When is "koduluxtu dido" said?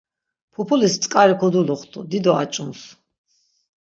1.39-2.31